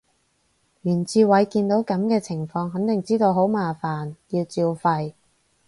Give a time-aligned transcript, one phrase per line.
[0.81, 5.13] 袁志偉見到噉嘅情況肯定知道好麻煩，要照肺